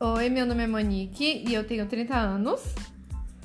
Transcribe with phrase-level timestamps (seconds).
[0.00, 2.60] Oi, meu nome é Monique e eu tenho 30 anos.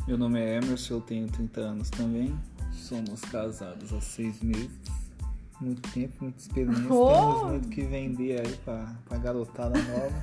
[0.07, 2.39] Meu nome é Emerson, eu tenho 30 anos também.
[2.71, 4.69] Somos casados há seis meses.
[5.59, 6.93] Muito tempo, muita experiência.
[6.93, 7.09] Oh!
[7.09, 10.21] Temos muito que vender aí pra, pra garotada nova.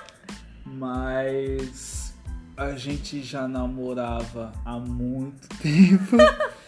[0.64, 2.14] Mas
[2.56, 6.16] a gente já namorava há muito tempo.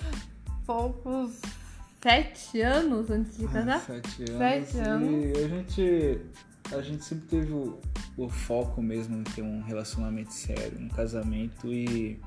[0.66, 1.40] Poucos
[2.02, 3.80] sete anos antes de casar.
[3.80, 4.38] Sete anos.
[4.38, 5.10] Sete anos.
[5.10, 6.20] E a gente,
[6.76, 7.78] a gente sempre teve o,
[8.18, 12.20] o foco mesmo em ter um relacionamento sério, um casamento e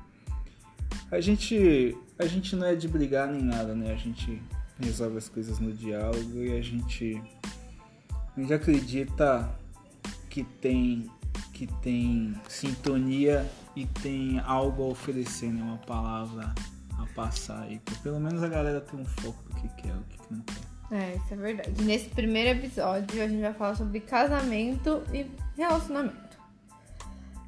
[1.10, 3.92] a gente, a gente não é de brigar nem nada, né?
[3.92, 4.42] A gente
[4.80, 7.22] resolve as coisas no diálogo e a gente,
[8.34, 9.54] a gente acredita
[10.30, 11.10] que tem,
[11.52, 15.62] que tem sintonia e tem algo a oferecer, né?
[15.62, 16.54] Uma palavra
[16.98, 17.78] a passar aí.
[17.80, 20.72] Pra pelo menos a galera ter um foco do que quer, o que não quer.
[20.90, 21.84] É, isso é verdade.
[21.84, 26.38] Nesse primeiro episódio a gente vai falar sobre casamento e relacionamento.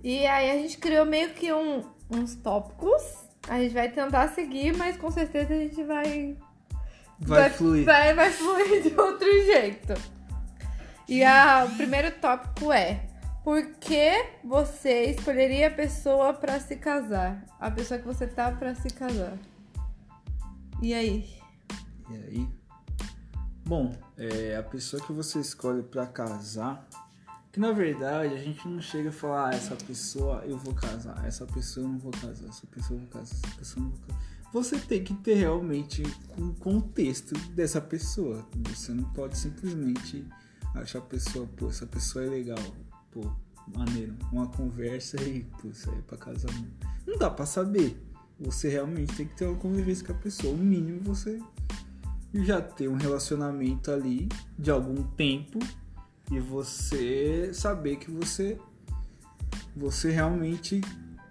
[0.02, 3.02] E aí a gente criou meio que um- uns tópicos.
[3.48, 6.36] A gente vai tentar seguir, mas com certeza a gente vai.
[7.18, 7.84] Vai, fluir.
[7.84, 9.94] Vai, vai fluir de outro jeito.
[11.08, 13.06] E a- o primeiro tópico é:
[13.42, 17.44] por que você escolheria a pessoa pra se casar?
[17.60, 19.38] A pessoa que você tá pra se casar.
[20.82, 21.28] E aí?
[22.10, 22.48] E aí?
[23.66, 26.86] Bom, é, a pessoa que você escolhe pra casar,
[27.54, 31.24] que na verdade a gente não chega a falar, ah, essa pessoa eu vou casar,
[31.24, 33.90] essa pessoa eu não vou casar, essa pessoa eu vou casar, essa pessoa eu não
[33.96, 34.20] vou casar.
[34.52, 36.02] Você tem que ter realmente
[36.36, 38.44] um contexto dessa pessoa.
[38.70, 40.26] Você não pode simplesmente
[40.74, 42.58] achar a pessoa, pô, essa pessoa é legal,
[43.12, 43.30] pô,
[43.72, 46.88] maneiro, uma conversa e, pô, isso aí é pra casamento.
[47.06, 48.04] Não dá pra saber.
[48.40, 50.52] Você realmente tem que ter uma convivência com a pessoa.
[50.52, 51.40] O mínimo você
[52.34, 55.60] já ter um relacionamento ali de algum tempo
[56.30, 58.58] e você saber que você
[59.76, 60.80] você realmente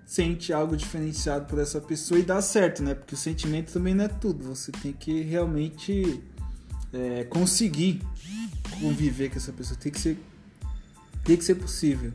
[0.06, 2.94] sente algo diferenciado por essa pessoa e dá certo, né?
[2.94, 4.44] Porque o sentimento também não é tudo.
[4.44, 6.22] Você tem que realmente
[6.92, 8.02] é, conseguir
[8.80, 9.80] conviver com essa pessoa.
[9.80, 10.18] Tem que ser
[11.24, 12.12] tem que ser possível.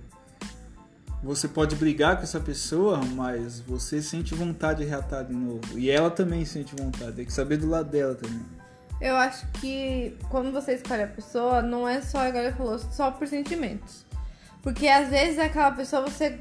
[1.22, 5.78] Você pode brigar com essa pessoa, mas você sente vontade de reatar de novo.
[5.78, 7.16] E ela também sente vontade.
[7.16, 8.57] Tem que saber do lado dela também.
[9.00, 13.28] Eu acho que quando você escolhe a pessoa, não é só, ele falou, só por
[13.28, 14.04] sentimentos.
[14.62, 16.38] Porque às vezes aquela pessoa você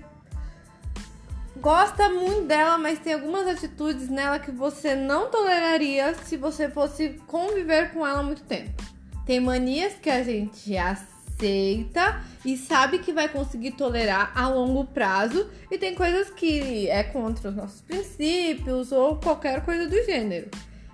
[1.58, 7.22] gosta muito dela, mas tem algumas atitudes nela que você não toleraria se você fosse
[7.28, 8.84] conviver com ela muito tempo.
[9.26, 15.50] Tem manias que a gente aceita e sabe que vai conseguir tolerar a longo prazo,
[15.70, 20.50] e tem coisas que é contra os nossos princípios ou qualquer coisa do gênero.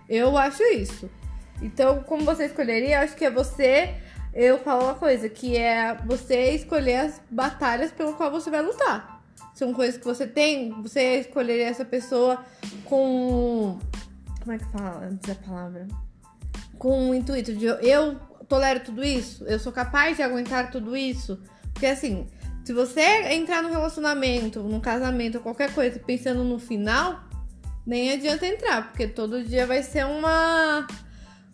[0.09, 1.09] Eu acho isso.
[1.61, 3.95] Então, como você escolheria, acho que é você.
[4.33, 9.21] Eu falo uma coisa, que é você escolher as batalhas pelo qual você vai lutar.
[9.53, 12.43] São coisas que você tem, você escolheria essa pessoa
[12.85, 13.77] com.
[14.41, 15.87] Como é que fala antes a palavra?
[16.77, 21.39] Com o intuito de eu tolero tudo isso, eu sou capaz de aguentar tudo isso.
[21.71, 22.27] Porque assim,
[22.63, 27.23] se você entrar num relacionamento, num casamento, qualquer coisa, pensando no final,
[27.85, 30.87] nem adianta entrar, porque todo dia vai ser uma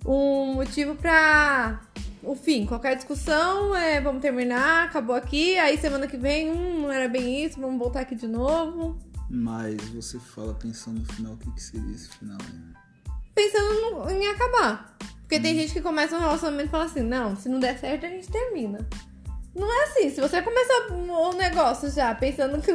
[0.06, 1.82] um motivo pra
[2.24, 2.66] o fim.
[2.66, 7.46] Qualquer discussão é vamos terminar, acabou aqui, aí semana que vem, hum, não era bem
[7.46, 8.98] isso, vamos voltar aqui de novo.
[9.30, 12.38] Mas você fala pensando no final, o que, que seria esse final?
[12.38, 12.74] né?
[13.36, 14.98] Pensando no- em acabar.
[15.22, 18.06] Porque tem gente que começa um relacionamento e fala assim, não, se não der certo,
[18.06, 18.80] a gente termina.
[19.56, 22.72] Não é assim, se você começar o negócio já pensando que,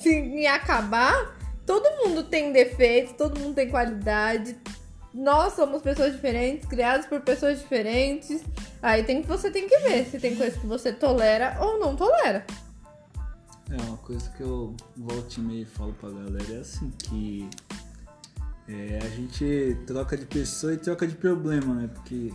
[0.00, 4.56] se em acabar, todo mundo tem defeitos, todo mundo tem qualidade.
[5.12, 8.42] Nós somos pessoas diferentes, criadas por pessoas diferentes.
[8.80, 11.96] Aí tem que você tem que ver se tem coisa que você tolera ou não
[11.96, 12.46] tolera.
[13.70, 17.48] É uma coisa que eu volto e meio falo pra galera, é assim, que
[18.68, 21.88] é, a gente troca de pessoa e troca de problema, né?
[21.88, 22.32] Porque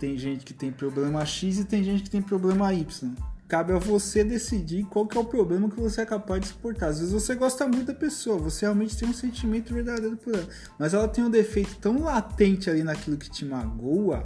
[0.00, 3.14] tem gente que tem problema X e tem gente que tem problema Y.
[3.48, 6.88] Cabe a você decidir qual que é o problema que você é capaz de suportar.
[6.88, 10.46] Às vezes você gosta muito da pessoa, você realmente tem um sentimento verdadeiro por ela.
[10.78, 14.22] Mas ela tem um defeito tão latente ali naquilo que te magoa.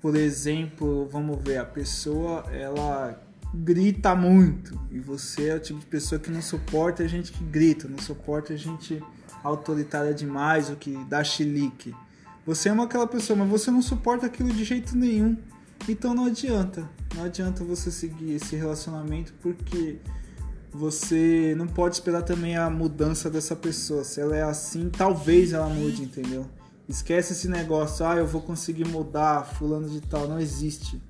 [0.00, 3.20] Por exemplo, vamos ver, a pessoa, ela
[3.52, 4.80] grita muito.
[4.90, 7.98] E você é o tipo de pessoa que não suporta a gente que grita, não
[7.98, 9.02] suporta a gente
[9.44, 11.94] autoritária demais, o que dá chilique.
[12.46, 15.36] Você ama aquela pessoa, mas você não suporta aquilo de jeito nenhum.
[15.86, 16.88] Então não adianta.
[17.14, 19.98] Não adianta você seguir esse relacionamento porque
[20.72, 24.04] você não pode esperar também a mudança dessa pessoa.
[24.04, 26.46] Se ela é assim, talvez ela mude, entendeu?
[26.88, 31.00] Esquece esse negócio, ah, eu vou conseguir mudar fulano de tal, não existe.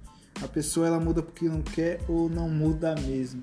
[0.42, 3.42] A pessoa ela muda porque não quer ou não muda mesmo.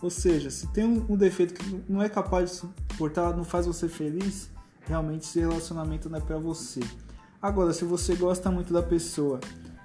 [0.00, 3.86] Ou seja, se tem um, defeito que não é capaz de suportar, não faz você
[3.88, 4.50] feliz,
[4.86, 6.80] realmente esse relacionamento não é para você.
[7.40, 9.40] Agora, se você gosta muito da pessoa,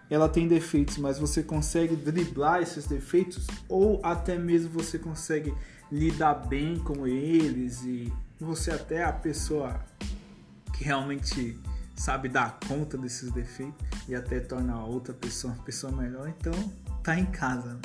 [0.10, 5.54] ela tem defeitos, mas você consegue driblar esses defeitos, ou até mesmo você consegue
[5.92, 9.80] lidar bem com eles e você até é a pessoa
[10.74, 11.57] que realmente
[11.96, 16.54] sabe dar conta desses defeitos e até torna a outra pessoa uma pessoa melhor, então
[17.02, 17.75] tá em casa.
[17.75, 17.80] Né?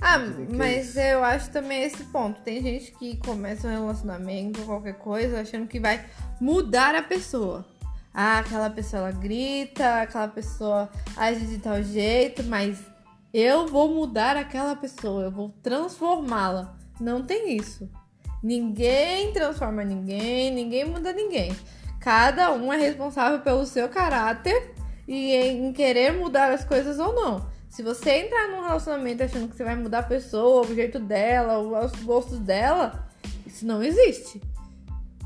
[0.00, 0.18] Ah,
[0.50, 2.40] mas eu acho também esse ponto.
[2.42, 6.04] Tem gente que começa um relacionamento ou qualquer coisa achando que vai
[6.40, 7.64] mudar a pessoa.
[8.14, 12.78] Ah, aquela pessoa ela grita, aquela pessoa age de tal jeito, mas
[13.32, 16.76] eu vou mudar aquela pessoa, eu vou transformá-la.
[17.00, 17.90] Não tem isso.
[18.40, 21.56] Ninguém transforma ninguém, ninguém muda ninguém.
[21.98, 24.74] Cada um é responsável pelo seu caráter
[25.08, 27.48] e em querer mudar as coisas ou não.
[27.68, 31.58] Se você entrar num relacionamento achando que você vai mudar a pessoa, o jeito dela,
[31.58, 33.08] os gostos dela,
[33.44, 34.40] isso não existe.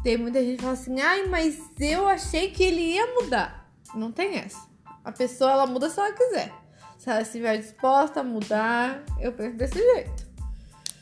[0.03, 3.71] Tem muita gente que fala assim, ai, mas eu achei que ele ia mudar.
[3.95, 4.69] Não tem essa.
[5.05, 6.53] A pessoa, ela muda se ela quiser.
[6.99, 10.27] Se ela estiver disposta a mudar, eu penso desse jeito.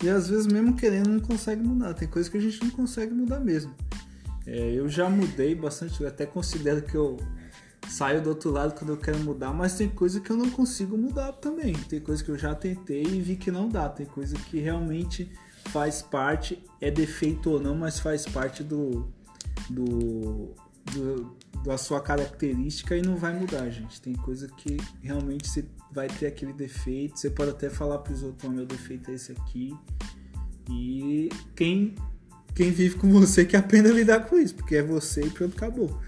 [0.02, 1.94] E às vezes, mesmo querendo, não consegue mudar.
[1.94, 3.75] Tem coisas que a gente não consegue mudar mesmo.
[4.46, 7.16] É, eu já mudei bastante, eu até considero que eu
[7.88, 10.96] saio do outro lado quando eu quero mudar, mas tem coisa que eu não consigo
[10.96, 11.72] mudar também.
[11.72, 13.88] Tem coisa que eu já tentei e vi que não dá.
[13.88, 15.30] Tem coisa que realmente
[15.66, 19.08] faz parte, é defeito ou não, mas faz parte do,
[19.70, 20.54] do,
[20.92, 24.00] do da sua característica e não vai mudar, gente.
[24.00, 27.18] Tem coisa que realmente você vai ter aquele defeito.
[27.18, 29.76] Você pode até falar para os outros: meu defeito é esse aqui.
[30.70, 31.94] E quem,
[32.54, 35.56] quem vive com você que aprenda a lidar com isso, porque é você e pronto,
[35.56, 36.00] acabou.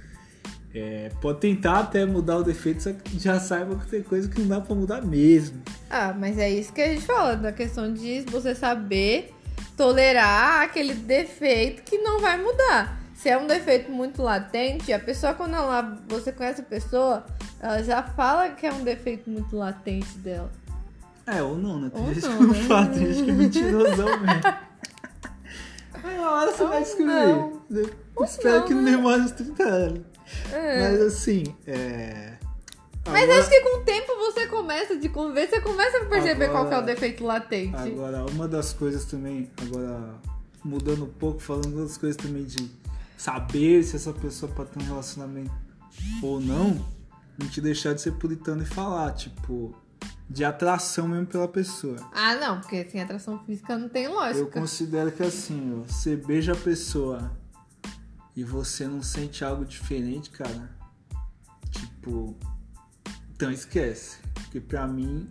[0.74, 4.40] É, pode tentar até mudar o defeito, só que já saiba que tem coisa que
[4.40, 5.62] não dá para mudar mesmo.
[5.88, 9.34] Ah, mas é isso que a gente fala, da questão de você saber
[9.76, 12.98] tolerar aquele defeito que não vai mudar.
[13.14, 17.24] Se é um defeito muito latente, a pessoa, quando ela, você conhece a pessoa,
[17.60, 20.50] ela já fala que é um defeito muito latente dela.
[21.26, 21.90] É, ou não, né?
[21.90, 22.62] Tem ou gente não, que não né?
[22.64, 24.42] fala, tem gente que é mentirosão mesmo.
[26.04, 27.90] Aí uma hora você ou vai descobrir.
[28.24, 28.90] Espero não, que não né?
[28.92, 30.17] demore uns 30 anos.
[30.52, 30.90] É.
[30.90, 32.34] Mas assim, é.
[33.06, 33.40] Mas agora...
[33.40, 36.72] acho que com o tempo você começa de conviver, você começa a perceber agora, qual
[36.72, 37.76] é o defeito latente.
[37.76, 40.14] Agora, uma das coisas também, agora
[40.64, 42.70] mudando um pouco, falando das coisas também de
[43.16, 45.50] saber se essa pessoa pode ter um relacionamento
[46.22, 46.84] ou não,
[47.38, 49.74] não te deixar de ser puritano e falar, tipo,
[50.28, 51.96] de atração mesmo pela pessoa.
[52.12, 54.38] Ah, não, porque sem atração física não tem lógica.
[54.38, 57.30] Eu considero que assim, ó, você beija a pessoa
[58.38, 60.70] e você não sente algo diferente, cara,
[61.72, 62.36] tipo,
[63.34, 64.18] então esquece.
[64.32, 65.28] Porque pra mim,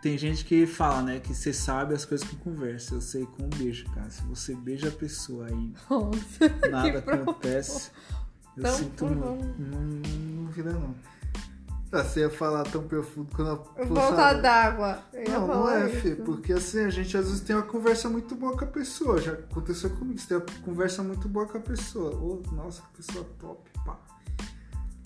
[0.00, 2.94] tem gente que fala, né, que você sabe as coisas com conversa.
[2.94, 4.08] Eu sei com um beijo, cara.
[4.08, 7.90] Se você beija a pessoa e Nossa, nada acontece,
[8.56, 9.60] eu tão sinto muito.
[9.60, 10.94] Não, não, vira não.
[11.92, 14.98] Ah, você ia falar tão profundo quando eu Volta d'água.
[15.28, 18.56] Não, não é, Fê, porque assim, a gente às vezes tem uma conversa muito boa
[18.56, 19.20] com a pessoa.
[19.20, 22.16] Já aconteceu comigo, você tem uma conversa muito boa com a pessoa.
[22.16, 23.98] Oh, nossa, que pessoa top, pá.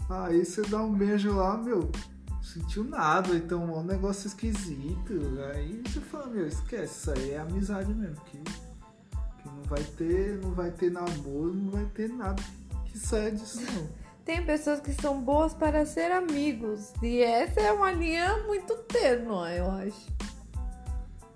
[0.08, 1.90] Aí você dá um beijo lá, meu,
[2.40, 5.12] sentiu nada, então é um negócio esquisito.
[5.52, 10.38] Aí você fala, meu, esquece, isso aí é amizade mesmo, que, que não vai ter,
[10.40, 12.40] não vai ter namoro, não vai ter nada
[12.84, 14.05] que saia disso não.
[14.26, 16.92] Tem pessoas que são boas para ser amigos.
[17.00, 20.06] E essa é uma linha muito tênue, eu acho.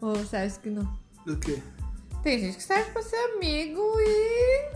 [0.01, 0.93] Ou você acha que não?
[1.25, 1.63] Do quê?
[2.25, 4.73] Tem gente que serve para ser amigo e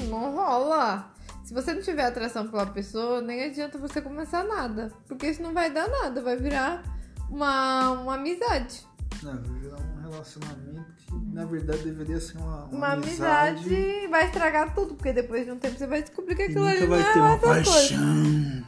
[0.00, 1.12] não, não rola.
[1.44, 4.90] Se você não tiver atração pela pessoa, nem adianta você começar nada.
[5.06, 6.82] Porque isso não vai dar nada, vai virar
[7.28, 8.86] uma, uma amizade.
[9.22, 13.66] Não, vai virar um relacionamento que na verdade deveria ser uma, uma, uma amizade.
[13.66, 14.06] amizade.
[14.08, 17.12] vai estragar tudo, porque depois de um tempo você vai descobrir que aquilo ali não
[17.12, 18.64] ter uma paixão.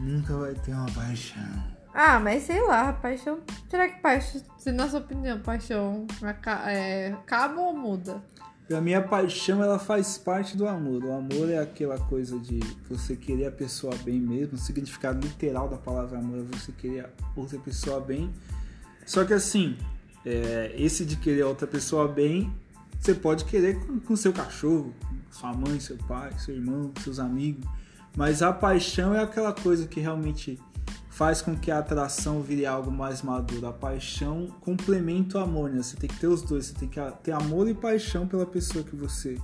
[0.00, 1.74] Nunca vai ter uma paixão.
[1.92, 3.40] Ah, mas sei lá, paixão.
[3.68, 6.06] Será que paixão, se na sua opinião, paixão
[6.66, 8.20] é, acaba ou muda?
[8.72, 11.04] A minha paixão, ela faz parte do amor.
[11.04, 14.54] O amor é aquela coisa de você querer a pessoa bem mesmo.
[14.54, 18.32] O significado literal da palavra amor é você querer a outra pessoa bem.
[19.04, 19.76] Só que assim,
[20.24, 22.52] é, esse de querer outra pessoa bem,
[22.98, 24.94] você pode querer com, com seu cachorro,
[25.30, 27.64] sua mãe, seu pai, seu irmão, seus amigos.
[28.16, 30.58] Mas a paixão é aquela coisa que realmente
[31.10, 33.66] faz com que a atração vire algo mais maduro.
[33.66, 35.82] A paixão complementa o amor, né?
[35.82, 38.84] Você tem que ter os dois, você tem que ter amor e paixão pela pessoa
[38.84, 39.38] que você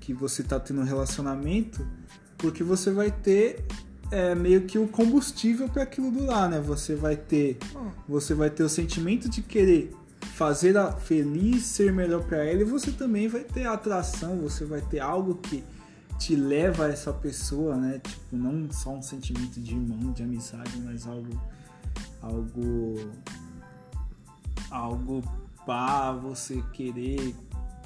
[0.00, 1.86] que você tá tendo um relacionamento,
[2.36, 3.64] porque você vai ter
[4.12, 6.60] é, meio que o combustível para aquilo durar, né?
[6.60, 7.58] Você vai ter
[8.06, 9.96] você vai ter o sentimento de querer
[10.34, 14.82] fazer a feliz ser melhor para ela e você também vai ter atração, você vai
[14.82, 15.64] ter algo que
[16.18, 18.00] te leva a essa pessoa, né?
[18.04, 21.40] Tipo, não só um sentimento de irmão, de amizade, mas algo
[22.20, 23.10] algo
[24.70, 25.22] algo
[25.64, 27.34] para você querer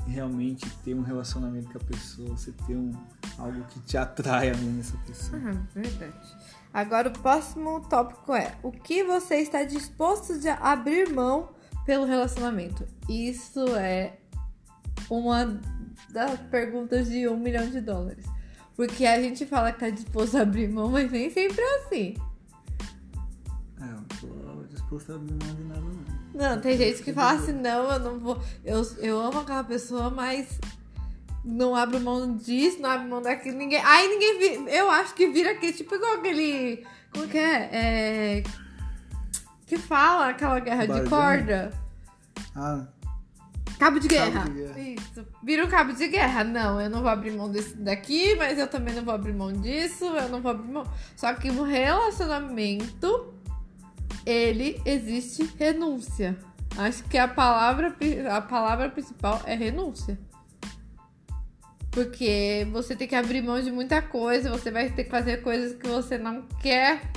[0.06, 2.92] realmente ter um relacionamento com a pessoa, você ter um
[3.38, 5.40] algo que te atraia mesmo essa pessoa.
[5.44, 6.36] Ah, verdade.
[6.72, 11.50] Agora o próximo tópico é: o que você está disposto de abrir mão
[11.84, 12.86] pelo relacionamento?
[13.08, 14.18] Isso é
[15.10, 15.60] uma
[16.10, 18.26] das perguntas de um milhão de dólares.
[18.74, 22.14] Porque a gente fala que tá disposto a abrir mão, mas nem sempre é assim.
[23.80, 26.15] É, eu tô disposto a abrir mão de nada não.
[26.36, 28.38] Não, tem gente que fala assim, não, eu não vou.
[28.62, 30.60] Eu, eu amo aquela pessoa, mas
[31.42, 33.80] não abro mão disso, não abro mão daquilo, ninguém.
[33.82, 36.86] Aí ninguém vi, Eu acho que vira aqui, tipo igual aquele.
[37.10, 37.70] Como que é?
[37.72, 38.42] é
[39.66, 41.72] que fala aquela guerra de corda.
[42.54, 42.86] Ah,
[43.78, 44.42] Cabo de guerra.
[44.42, 44.80] Cabo de guerra.
[44.80, 45.26] Isso.
[45.42, 46.44] Vira um cabo de guerra.
[46.44, 49.52] Não, eu não vou abrir mão desse daqui, mas eu também não vou abrir mão
[49.52, 50.84] disso, eu não vou abrir mão.
[51.16, 53.34] Só que no relacionamento,
[54.26, 56.36] ele existe renúncia.
[56.76, 57.96] Acho que a palavra,
[58.30, 60.18] a palavra principal é renúncia.
[61.90, 65.74] Porque você tem que abrir mão de muita coisa, você vai ter que fazer coisas
[65.78, 67.10] que você não quer,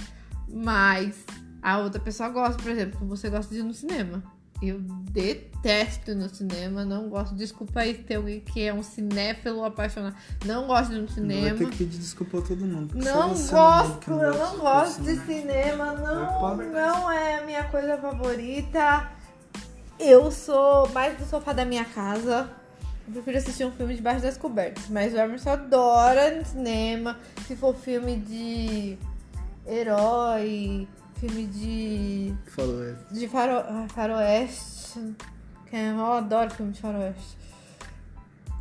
[0.48, 1.26] mas
[1.62, 2.62] a outra pessoa gosta.
[2.62, 4.24] Por exemplo, você gosta de ir no cinema.
[4.62, 7.34] Eu detesto ir no cinema, não gosto.
[7.34, 10.16] Desculpa aí tem alguém que é um cinéfilo apaixonado.
[10.46, 11.58] Não gosto de ir no vai cinema.
[11.58, 12.94] ter que pedir desculpa a todo mundo.
[12.96, 15.26] Não você gosto, que eu não gosto de cinema.
[15.26, 19.10] cinema, não, Pode- não é a minha coisa favorita.
[19.98, 22.50] Eu sou mais do sofá da minha casa.
[23.08, 24.88] Eu prefiro assistir um filme debaixo das cobertas.
[24.90, 27.18] Mas o Emerson adora no cinema.
[27.48, 28.98] Se for filme de
[29.66, 30.88] herói,
[31.20, 32.34] filme de.
[32.58, 33.14] É.
[33.14, 35.16] de faro, faroeste.
[35.68, 37.38] Que eu adoro filme de faroeste.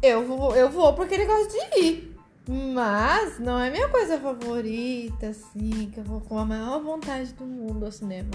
[0.02, 2.18] Eu vou, eu vou porque ele gosta de ir.
[2.48, 7.44] Mas não é minha coisa favorita, assim, que eu vou com a maior vontade do
[7.44, 8.30] mundo ao cinema.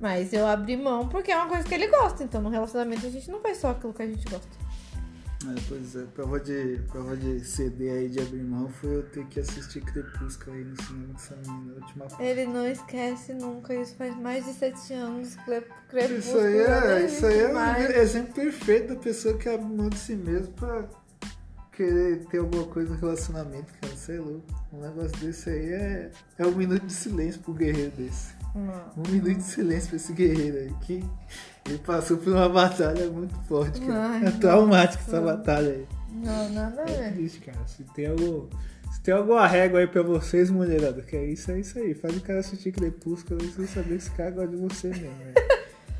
[0.00, 2.24] Mas eu abri mão porque é uma coisa que ele gosta.
[2.24, 4.59] Então no relacionamento a gente não faz só aquilo que a gente gosta.
[5.42, 9.24] É, pois é, prova de, prova de CD aí de abrir mão foi eu ter
[9.26, 12.22] que assistir Crepúsculo aí no cinema com essa menina na última parte.
[12.22, 15.36] Ele não esquece nunca, isso faz mais de sete anos.
[15.36, 19.36] Cre- Crepúsculo Isso aí já nem é, isso aí é um exemplo perfeito da pessoa
[19.38, 20.84] que abre mão de si mesmo pra
[21.72, 23.94] querer ter alguma coisa no relacionamento, cara.
[24.10, 24.44] É louco.
[24.72, 28.34] Um negócio desse aí é, é um minuto de silêncio pro guerreiro desse.
[28.54, 29.04] Não.
[29.04, 31.04] Um minuto de silêncio pra esse guerreiro aí, que
[31.68, 34.08] ele passou por uma batalha muito forte, cara.
[34.08, 35.86] Ai, é traumática essa batalha aí.
[36.12, 37.12] Não, nada a É ver.
[37.14, 37.58] triste, cara.
[37.66, 38.48] Se tem, algo,
[38.92, 41.94] se tem alguma régua aí pra vocês, mulherada, que é isso, é isso aí.
[41.94, 45.04] Faz o cara assistir Crepúsculo sem saber que esse cara gosta de você mesmo.
[45.04, 45.34] né?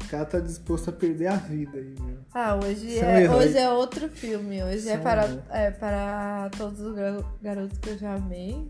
[0.04, 2.16] O cara tá disposto a perder a vida aí, meu.
[2.34, 3.46] Ah, hoje São é, heróis.
[3.46, 4.60] hoje é outro filme.
[4.64, 5.40] Hoje é São para, heróis.
[5.50, 8.68] é para todos os gar- garotos que eu já amei.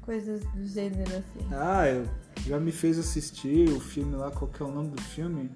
[0.00, 1.46] Coisas do gênero assim.
[1.52, 2.06] Ah, eu
[2.46, 5.50] já me fez assistir o filme lá, qual que é o nome do filme?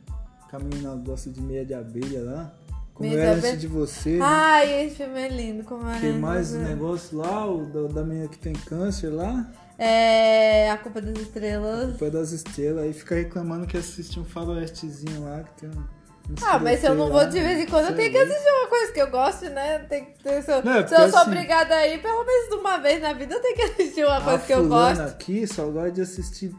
[0.48, 2.52] Que a menina gosta de meia de abelha lá.
[2.94, 4.10] Como Meia eu era antes de você.
[4.16, 4.20] né?
[4.22, 5.64] Ai, esse filme é lindo.
[5.64, 6.68] Como era Tem mais um lindo.
[6.70, 9.50] negócio lá, o da, da menina que tem câncer lá.
[9.78, 11.98] É A Culpa das Estrelas.
[11.98, 15.80] Foi das estrelas, aí fica reclamando que assiste um faroestezinho lá, que tem um.
[15.82, 18.48] um Ah, mas se eu não vou de vez em quando, eu tenho que assistir
[18.50, 19.78] uma coisa que eu gosto, né?
[19.80, 22.24] Tem que ter, se eu, Não, é se eu sou assim- obrigada a ir, pelo
[22.24, 25.02] menos uma vez na vida, eu tenho que assistir uma coisa a que eu gosto.
[25.02, 26.54] aqui só gosta de assistir,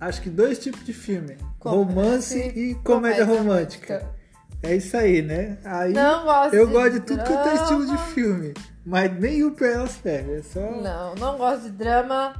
[0.00, 4.18] acho que dois tipos de filme: Com- romance e comédia comédia romântica.
[4.62, 5.56] É isso aí, né?
[5.64, 8.04] Aí Não gosto eu gosto de tudo que eu tenho estilo de drama.
[8.06, 10.38] filme, mas nenhum pra elas serve.
[10.38, 10.60] É só.
[10.60, 12.34] Não, não gosto de drama.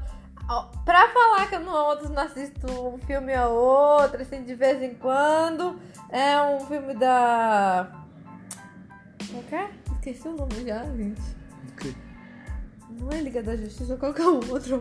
[0.84, 4.94] Pra falar que eu não, não assisto um filme ou outro, assim, de vez em
[4.94, 5.78] quando,
[6.10, 7.92] é um filme da.
[9.28, 9.70] Como que é?
[9.92, 11.20] Esqueci o nome já, gente.
[13.00, 14.80] Não é Liga da Justiça, qual que é o outro?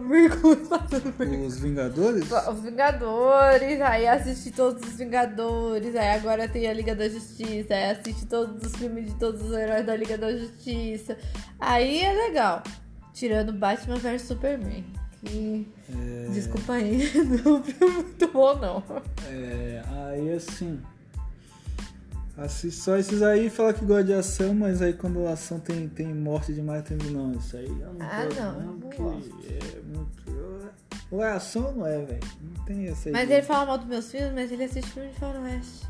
[0.70, 2.26] Passando por- Os Vingadores?
[2.32, 7.92] Os Vingadores, aí assisti todos os Vingadores, aí agora tem a Liga da Justiça, aí
[7.92, 11.18] assisti todos os filmes de todos os heróis da Liga da Justiça.
[11.60, 12.64] Aí é legal.
[13.14, 14.86] Tirando Batman vs Superman.
[15.26, 15.68] Que.
[15.90, 17.10] É, Desculpa aí,
[17.44, 18.84] não foi muito bom não.
[19.28, 19.82] é,
[20.12, 20.80] aí assim.
[22.38, 25.88] Assiste só esses aí fala que gosta de ação, mas aí quando a ação tem,
[25.89, 27.32] tem morte demais, tem não.
[27.32, 29.36] Isso aí eu não Ah, gosto, não, não gosto.
[29.50, 30.67] é muito.
[31.10, 32.20] Ou é ação ou não é, velho?
[32.41, 33.13] Não tem essa aí.
[33.13, 35.88] Mas ele fala mal dos meus filmes, mas ele assiste filme de faroeste.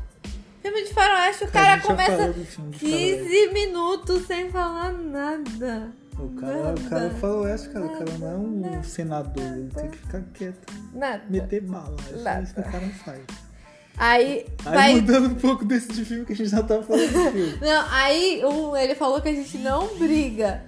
[0.62, 3.28] Filme de faroeste, o cara começa falou do filme de faroeste.
[3.28, 5.92] 15 minutos sem falar nada.
[6.18, 7.84] O cara, o cara falou essa, cara.
[7.86, 8.36] O cara não é
[8.78, 10.72] um senador, ele tem que ficar quieto.
[10.94, 11.22] Nada.
[11.28, 11.94] Meter bala.
[12.12, 12.42] É Nada.
[12.42, 13.20] isso que o cara faz.
[13.98, 14.94] Aí, Aí vai.
[14.94, 17.58] mudando um pouco desse de filme que a gente já tava falando de filme.
[17.60, 20.62] Não, aí um, ele falou que a gente não briga.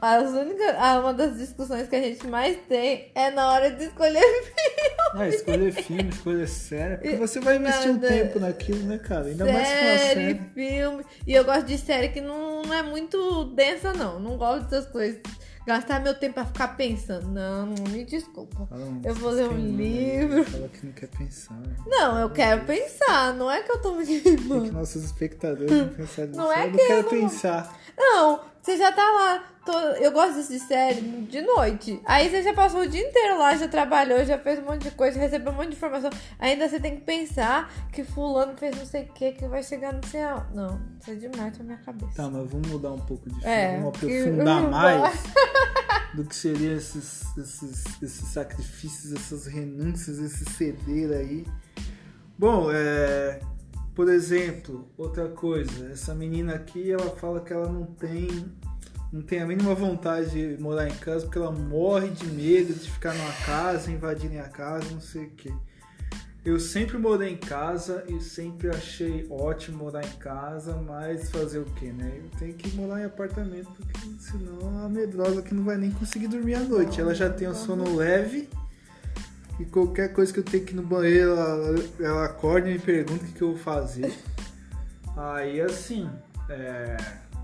[0.00, 3.84] As únicas, ah, uma das discussões que a gente mais tem é na hora de
[3.84, 4.96] escolher filme.
[5.14, 6.96] Ah, escolher filme, escolher série.
[6.98, 9.26] Porque você vai investir um tempo naquilo, né, cara?
[9.26, 10.40] Ainda mais com série, série.
[10.54, 11.04] filme.
[11.26, 14.20] E eu gosto de série que não, não é muito densa, não.
[14.20, 15.20] Não gosto dessas coisas.
[15.66, 17.28] Gastar meu tempo pra ficar pensando.
[17.28, 18.68] Não, me desculpa.
[18.72, 20.44] Um Eu vou ler um queimando aí, livro.
[20.44, 21.54] Fala que não quer pensar.
[21.54, 21.74] né?
[21.86, 23.34] Não, eu quero pensar.
[23.34, 24.72] Não é que eu tô me É que queimando.
[24.72, 26.40] nossos espectadores não pensaram nisso.
[26.40, 27.80] Não é eu não que quero eu não- pensar.
[27.98, 29.44] Não, você já tá lá.
[29.64, 32.00] tô- Eu gosto de assistir série de noite.
[32.04, 34.90] Aí você já passou o dia inteiro lá, já trabalhou, já fez um monte de
[34.92, 36.08] coisa, recebeu um monte de informação.
[36.38, 39.92] Ainda você tem que pensar que fulano fez não sei o que, que vai chegar
[39.92, 40.44] no céu.
[40.54, 42.12] Não, isso é demais pra minha cabeça.
[42.14, 43.52] Tá, mas vamos mudar um pouco de filme.
[43.54, 45.22] É, vamos que- aprofundar eu- mais
[46.14, 51.44] do que seriam esses, esses, esses sacrifícios, essas renúncias, esse ceder aí.
[52.38, 53.40] Bom, é,
[53.96, 58.28] por exemplo, outra coisa, essa menina aqui, ela fala que ela não tem
[59.10, 62.90] não tem a mínima vontade de morar em casa porque ela morre de medo de
[62.90, 65.54] ficar numa casa, invadirem a casa, não sei o que.
[66.44, 71.64] Eu sempre morei em casa e sempre achei ótimo morar em casa, mas fazer o
[71.64, 72.20] que, né?
[72.22, 76.28] Eu tenho que morar em apartamento, porque senão a medrosa que não vai nem conseguir
[76.28, 77.00] dormir à noite.
[77.00, 78.50] Ela já tem o sono leve
[79.58, 82.78] e qualquer coisa que eu tenho que ir no banheiro, ela, ela acorda e me
[82.78, 84.12] pergunta o que, que eu vou fazer.
[85.16, 86.10] Aí assim,
[86.50, 86.96] é,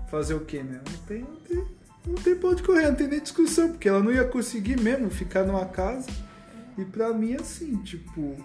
[0.09, 0.79] fazer o que, né?
[0.85, 1.67] Não tem, não tem,
[2.05, 5.09] não tem pra onde correr, não tem nem discussão, porque ela não ia conseguir mesmo
[5.09, 6.09] ficar numa casa.
[6.77, 8.35] E pra mim, assim, tipo,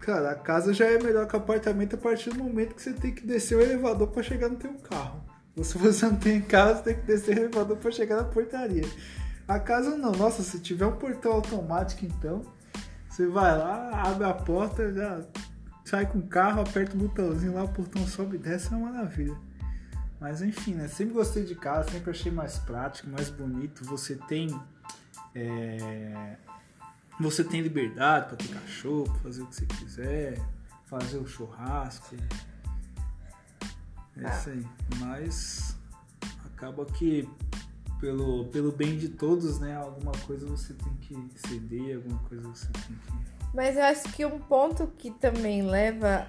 [0.00, 2.92] cara, a casa já é melhor que o apartamento a partir do momento que você
[2.92, 5.22] tem que descer o elevador pra chegar no teu carro.
[5.56, 8.84] Ou se você não tem casa, tem que descer o elevador pra chegar na portaria.
[9.46, 12.42] A casa não, nossa, se tiver um portão automático então,
[13.14, 15.24] você vai lá, abre a porta, já
[15.84, 18.90] sai com o carro, aperta o botãozinho lá, o portão sobe e desce, é uma
[18.90, 19.36] maravilha.
[20.20, 20.88] Mas enfim, né?
[20.88, 23.84] Sempre gostei de casa, sempre achei mais prático, mais bonito.
[23.84, 24.48] Você tem.
[25.32, 26.36] é,
[27.20, 30.40] Você tem liberdade para ter cachorro, pra fazer o que você quiser,
[30.86, 32.16] fazer o churrasco.
[34.16, 34.66] É isso aí.
[34.98, 35.76] Mas
[36.46, 37.28] acaba que
[38.04, 39.74] pelo, pelo bem de todos, né?
[39.74, 43.46] Alguma coisa você tem que ceder, alguma coisa você tem que.
[43.54, 46.26] Mas eu acho que um ponto que também leva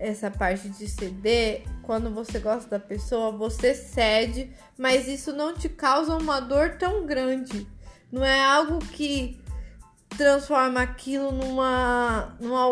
[0.00, 5.68] essa parte de ceder, quando você gosta da pessoa, você cede, mas isso não te
[5.68, 7.68] causa uma dor tão grande.
[8.10, 9.40] Não é algo que
[10.08, 12.70] transforma aquilo numa, numa,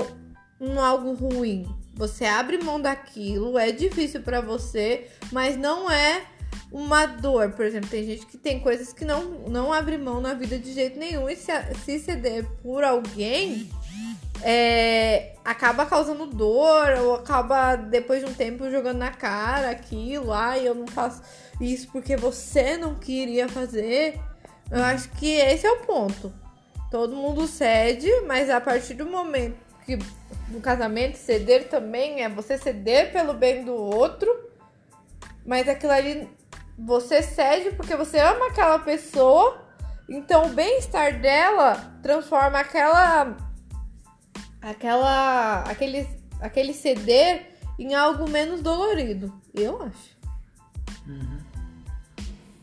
[0.58, 1.72] num algo ruim.
[1.94, 6.33] Você abre mão daquilo, é difícil pra você, mas não é
[6.74, 7.52] uma dor.
[7.52, 10.72] Por exemplo, tem gente que tem coisas que não, não abre mão na vida de
[10.72, 11.52] jeito nenhum e se,
[11.84, 13.70] se ceder por alguém
[14.42, 20.66] é, acaba causando dor ou acaba depois de um tempo jogando na cara aquilo, ai,
[20.66, 21.22] eu não faço
[21.60, 24.20] isso porque você não queria fazer.
[24.68, 26.34] Eu acho que esse é o ponto.
[26.90, 29.56] Todo mundo cede, mas a partir do momento
[29.86, 29.96] que
[30.48, 34.28] no casamento ceder também é você ceder pelo bem do outro,
[35.46, 36.28] mas aquilo ali
[36.78, 39.62] você cede porque você ama aquela pessoa,
[40.08, 43.36] então o bem-estar dela transforma aquela
[44.60, 46.08] aquela aquele
[46.40, 49.32] aquele ceder em algo menos dolorido.
[49.52, 50.14] Eu acho.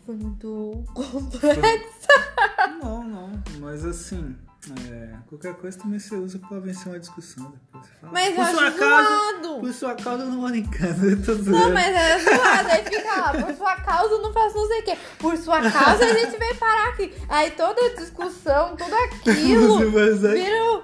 [0.06, 2.08] Foi muito complexo.
[2.82, 3.44] Não, não.
[3.60, 4.36] Mas assim,
[4.70, 7.52] é, qualquer coisa também você usa pra vencer uma discussão.
[7.52, 9.60] Depois você fala, Mas eu acho sua causa, zoado.
[9.60, 11.06] por sua causa eu não moro em casa.
[11.10, 11.52] Eu tô zoando.
[11.52, 12.70] Não, mas é zoado.
[12.70, 14.98] Aí fica lá, por sua causa eu não faço não sei o quê.
[15.18, 17.12] Por sua causa a gente veio parar aqui.
[17.28, 19.82] Aí toda a discussão, tudo aquilo
[20.14, 20.82] usar- vira,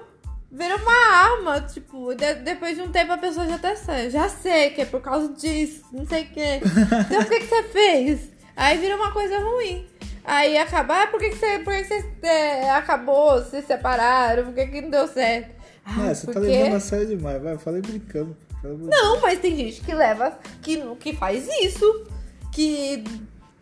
[0.52, 1.62] vira uma arma.
[1.62, 4.86] Tipo, de- depois de um tempo a pessoa já tá sei, já sei que é
[4.86, 6.62] por causa disso, não sei o quê.
[7.06, 8.32] Então por que, que você fez?
[8.56, 9.88] Aí vira uma coisa ruim.
[10.28, 14.44] Aí acaba, ah, por que, que você, por que que você é, acabou, se separaram,
[14.44, 15.56] por que, que não deu certo?
[15.86, 17.42] Ah, É, você tá porque- levando a sério demais.
[17.42, 18.36] Vai, eu falei brincando.
[18.62, 22.06] Não, mas tem gente que leva, que, que faz isso,
[22.52, 23.06] que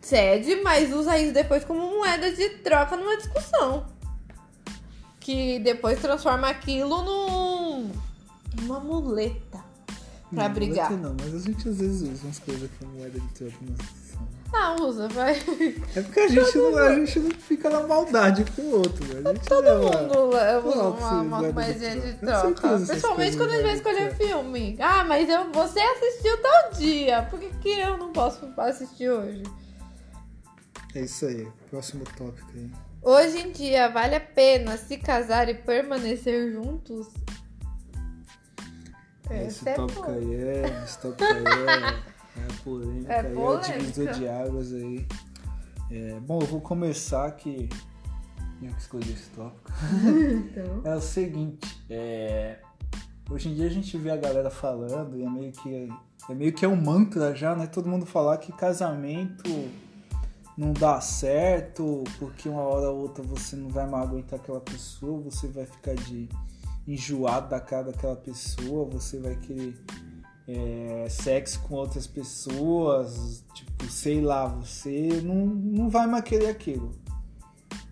[0.00, 3.86] cede, mas usa isso depois como moeda de troca numa discussão.
[5.20, 7.90] Que depois transforma aquilo num,
[8.60, 9.64] numa muleta
[10.34, 10.90] pra Não, brigar.
[10.90, 13.54] Não, não, mas a gente às vezes usa umas coisas como moeda de troca.
[13.60, 14.05] na discussão.
[14.52, 15.32] Ah, usa, vai.
[15.94, 19.04] É porque a gente, não, a gente não fica na maldade com o outro.
[19.28, 22.78] A gente Todo leva- mundo leva uma, você uma moeda de troca.
[22.86, 24.76] Principalmente quando a gente vai de escolher filme.
[24.80, 27.22] Ah, mas eu, você assistiu tal dia.
[27.28, 29.42] Por que, que eu não posso assistir hoje?
[30.94, 31.46] É isso aí.
[31.68, 32.70] Próximo tópico aí.
[33.02, 37.08] Hoje em dia, vale a pena se casar e permanecer juntos?
[39.30, 40.12] Esse Esse é tópico bom.
[40.12, 40.82] aí é.
[40.84, 42.15] Esse tópico aí é.
[42.36, 43.78] É polêmica, É aí, é polêmica.
[43.78, 45.06] divisor de águas aí.
[45.90, 47.68] É, bom, eu vou começar que.
[48.62, 49.70] Eu que escolhi esse tópico.
[50.50, 50.80] Então.
[50.84, 52.58] É o seguinte, é,
[53.30, 55.88] hoje em dia a gente vê a galera falando e é meio que
[56.28, 57.66] é meio que é um mantra já, né?
[57.66, 59.44] Todo mundo falar que casamento
[60.56, 65.20] não dá certo, porque uma hora ou outra você não vai mais aguentar aquela pessoa,
[65.20, 66.28] você vai ficar de
[66.88, 69.76] enjoado da cara daquela pessoa, você vai querer
[70.48, 76.92] é, sexo com outras pessoas, tipo, sei lá, você não, não vai mais querer aquilo.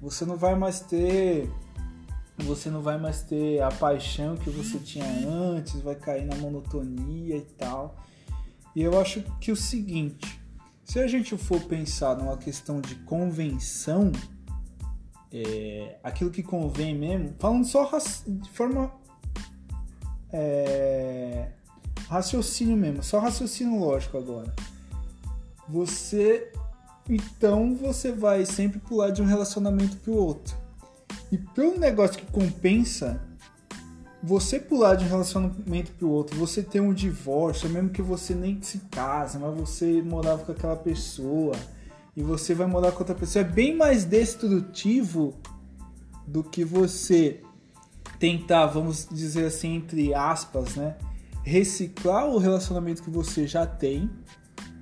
[0.01, 1.51] Você não vai mais ter
[2.37, 7.37] você não vai mais ter a paixão que você tinha antes, vai cair na monotonia
[7.37, 7.95] e tal.
[8.75, 10.41] E eu acho que o seguinte,
[10.85, 14.11] se a gente for pensar numa questão de convenção,
[15.33, 17.89] é, aquilo que convém mesmo, falando só
[18.27, 18.93] de forma
[20.33, 21.53] é,
[22.09, 24.55] raciocínio mesmo, só raciocínio lógico agora.
[25.69, 26.53] Você
[27.09, 30.57] então você vai sempre pular de um relacionamento pro outro.
[31.31, 33.21] E pelo negócio que compensa,
[34.23, 38.61] você pular de um relacionamento pro outro, você ter um divórcio, mesmo que você nem
[38.63, 41.55] se casa, mas você morava com aquela pessoa
[42.17, 45.35] e você vai morar com outra pessoa, é bem mais destrutivo
[46.27, 47.41] do que você
[48.19, 50.97] tentar, vamos dizer assim, entre aspas, né?
[51.45, 54.11] Reciclar o relacionamento que você já tem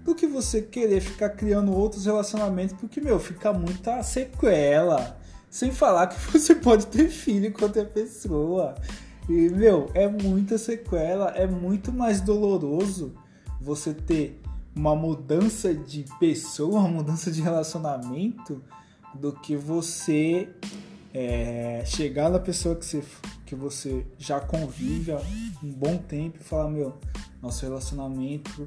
[0.05, 5.19] do que você querer ficar criando outros relacionamentos, porque, meu, fica muita sequela.
[5.51, 8.75] Sem falar que você pode ter filho com outra pessoa.
[9.29, 13.15] E, meu, é muita sequela, é muito mais doloroso
[13.61, 14.41] você ter
[14.75, 18.63] uma mudança de pessoa, uma mudança de relacionamento,
[19.15, 20.49] do que você
[21.13, 23.05] é, chegar na pessoa que você,
[23.53, 25.21] que você já convive há
[25.63, 26.99] um bom tempo e falar, meu,
[27.43, 28.67] nosso relacionamento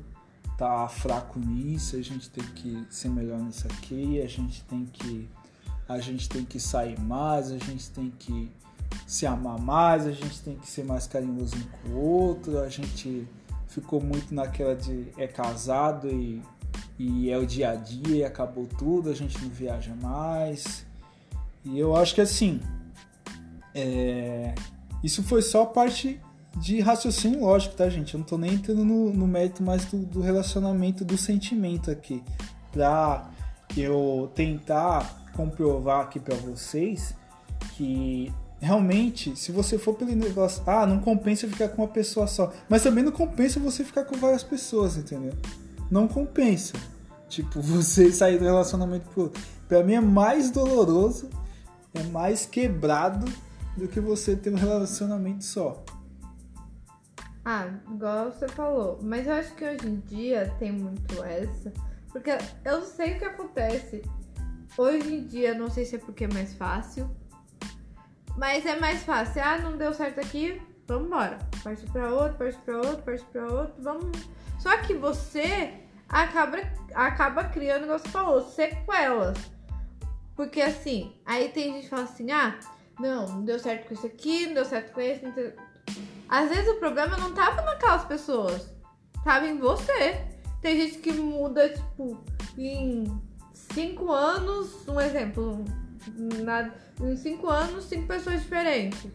[0.60, 5.28] tá fraco nisso, a gente tem que ser melhor nisso aqui, a gente tem que
[5.90, 8.52] a gente tem que sair mais, a gente tem que
[9.08, 12.70] se amar mais, a gente tem que ser mais carinhoso um com o outro, a
[12.70, 13.28] gente
[13.68, 16.44] ficou muito naquela de é casado e,
[17.00, 20.86] e é o dia a dia e acabou tudo, a gente não viaja mais.
[21.64, 22.62] E eu acho que assim,
[23.74, 24.54] é,
[25.06, 26.20] isso foi só parte
[26.58, 28.16] de raciocínio lógico, tá, gente?
[28.16, 32.24] Eu não tô nem entrando no, no mérito mais do, do relacionamento, do sentimento aqui.
[32.72, 33.30] Pra
[33.78, 37.14] eu tentar comprovar aqui pra vocês
[37.74, 42.52] que realmente, se você for pelo negócio, ah, não compensa ficar com uma pessoa só.
[42.68, 45.34] Mas também não compensa você ficar com várias pessoas, entendeu?
[45.92, 46.74] Não compensa.
[47.30, 49.44] Tipo, você sair do relacionamento pro outro.
[49.68, 51.30] Pra mim é mais doloroso,
[51.94, 53.32] é mais quebrado
[53.76, 55.84] do que você ter um relacionamento só.
[57.44, 59.00] Ah, igual você falou.
[59.04, 61.72] Mas eu acho que hoje em dia tem muito essa.
[62.12, 62.32] Porque
[62.64, 64.02] eu sei o que acontece.
[64.78, 67.10] Hoje em dia, não sei se é porque é mais fácil.
[68.36, 69.42] Mas é mais fácil.
[69.44, 71.38] Ah, não deu certo aqui, vamos embora.
[71.64, 74.30] Parte pra outro, parte pra outro, parte pra outro, vamos.
[74.60, 75.74] Só que você
[76.10, 76.58] acaba,
[76.94, 79.38] acaba criando, igual você falou, sequelas.
[80.36, 82.60] Porque assim, aí tem gente que fala assim, ah,
[83.00, 85.54] não, não deu certo com esse aqui, não deu certo com esse, deu...
[86.28, 88.70] Às vezes o problema não tava naquelas pessoas,
[89.24, 90.26] tava em você.
[90.62, 92.24] Tem gente que muda, tipo,
[92.58, 93.22] em
[93.54, 95.64] cinco anos, um exemplo,
[96.44, 99.06] na, em cinco anos, cinco pessoas diferentes.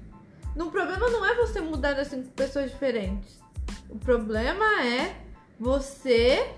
[0.55, 3.41] No problema não é você mudar das cinco pessoas diferentes.
[3.89, 5.17] O problema é
[5.59, 6.55] você,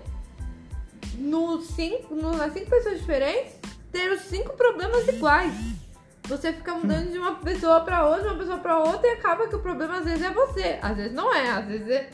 [1.17, 3.55] no cinco, no, nas cinco pessoas diferentes,
[3.91, 5.53] ter os cinco problemas iguais.
[6.27, 9.55] Você fica mudando de uma pessoa pra outra, uma pessoa pra outra, e acaba que
[9.55, 10.79] o problema às vezes é você.
[10.81, 12.09] Às vezes não é, às vezes é...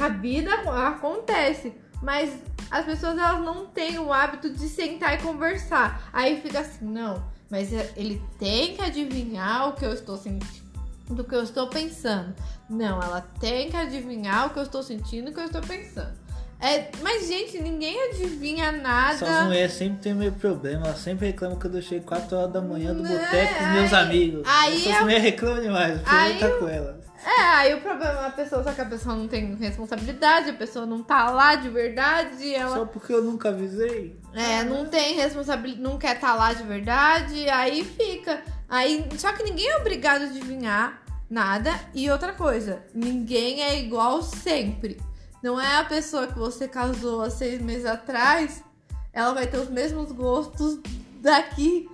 [0.00, 1.74] a vida acontece.
[2.02, 2.38] Mas
[2.70, 6.08] as pessoas elas não têm o hábito de sentar e conversar.
[6.12, 10.64] Aí fica assim, não, mas ele tem que adivinhar o que eu estou sentindo,
[11.08, 12.34] do que eu estou pensando.
[12.68, 16.23] Não, ela tem que adivinhar o que eu estou sentindo o que eu estou pensando.
[16.64, 19.12] É, mas, gente, ninguém adivinha nada.
[19.14, 22.60] Essas mulheres sempre tem meio problema, elas sempre reclamam que eu deixei 4 horas da
[22.62, 24.42] manhã do Né, boteco com meus amigos.
[24.46, 27.04] aí Essas é- mulheres reclamam demais, eu aí prefiro estar eu- com elas.
[27.26, 30.54] É, aí o problema é a pessoa, só que a pessoa não tem responsabilidade, a
[30.54, 34.18] pessoa não tá lá de verdade, ela Só porque eu nunca avisei.
[34.34, 38.42] é, não tem responsabilidade, não quer estar lá de verdade, aí fica.
[38.68, 41.72] Aí, só que ninguém é obrigado a adivinhar nada.
[41.94, 44.98] E outra coisa, ninguém é igual sempre.
[45.44, 48.64] Não é a pessoa que você casou há seis meses atrás,
[49.12, 50.80] ela vai ter os mesmos gostos
[51.20, 51.86] daqui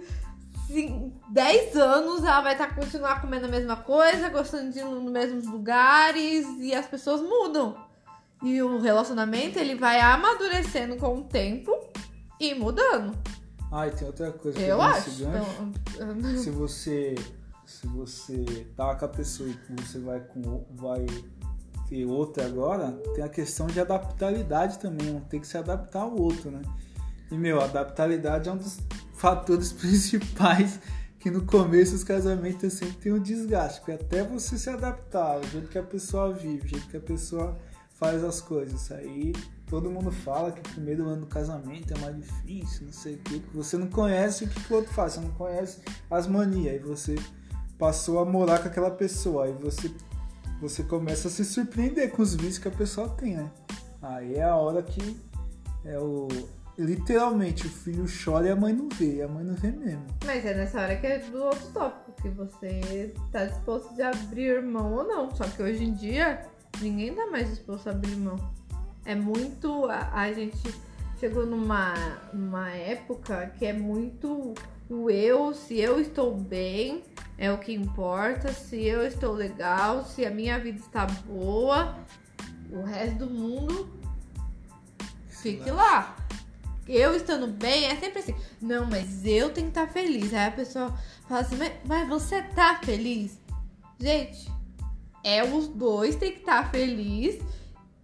[1.31, 5.11] 10 anos ela vai estar tá, continuar comendo a mesma coisa, gostando de ir nos
[5.11, 7.77] mesmos lugares e as pessoas mudam.
[8.41, 11.77] E o relacionamento ele vai amadurecendo com o tempo
[12.39, 13.19] e mudando.
[13.73, 15.11] Ah, e tem outra coisa que eu acho.
[15.25, 17.17] Então, se você
[17.67, 21.05] se você tá com a pessoa e você vai com vai
[21.91, 26.17] ter outra agora, tem a questão de adaptabilidade também, não tem que se adaptar ao
[26.17, 26.63] outro, né?
[27.31, 28.79] E meu, adaptabilidade é um dos
[29.15, 30.79] fatores principais
[31.19, 35.47] que no começo os casamentos sempre tem um desgaste, porque até você se adaptar, o
[35.49, 37.59] jeito que a pessoa vive, o jeito que a pessoa
[37.91, 38.91] faz as coisas.
[38.91, 39.35] Aí
[39.69, 43.19] todo mundo fala que o primeiro ano do casamento é mais difícil, não sei o
[43.19, 46.73] que, porque você não conhece o que o outro faz, você não conhece as manias,
[46.73, 47.17] aí você
[47.79, 49.91] passou a morar com aquela pessoa, aí você,
[50.61, 53.51] você começa a se surpreender com os vícios que a pessoa tem, né?
[54.03, 55.17] Aí é a hora que
[55.85, 56.29] é o,
[56.79, 60.07] literalmente o filho chora e a mãe não vê, e a mãe não vê mesmo.
[60.25, 64.63] Mas é nessa hora que é do outro tópico, que você tá disposto de abrir
[64.63, 65.35] mão ou não.
[65.35, 66.47] Só que hoje em dia,
[66.81, 68.37] ninguém tá mais disposto a abrir mão.
[69.05, 69.87] É muito.
[69.87, 70.75] A, a gente
[71.19, 71.95] chegou numa,
[72.33, 74.55] numa época que é muito
[74.91, 77.03] o eu, se eu estou bem,
[77.39, 81.97] é o que importa, se eu estou legal, se a minha vida está boa,
[82.71, 83.89] o resto do mundo
[85.29, 86.17] fique lá
[86.91, 88.35] eu estando bem, é sempre assim.
[88.61, 90.35] Não, mas eu tenho que estar feliz.
[90.35, 90.93] Aí a pessoa
[91.29, 93.39] fala assim, mas, mas você tá feliz?
[93.99, 94.51] Gente,
[95.23, 97.41] é os dois tem que estar feliz.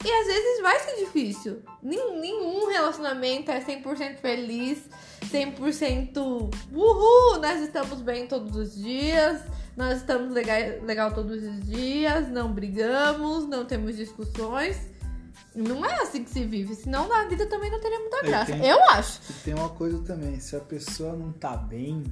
[0.05, 1.63] E às vezes vai ser difícil.
[1.83, 4.89] Nenhum relacionamento é 100% feliz,
[5.31, 9.41] 100% uhul, nós estamos bem todos os dias,
[9.77, 14.95] nós estamos legal, legal todos os dias, não brigamos, não temos discussões.
[15.55, 18.53] Não é assim que se vive, senão na vida também não teria muita graça.
[18.53, 19.21] Tem, eu acho.
[19.31, 22.05] E tem uma coisa também, se a pessoa não tá bem,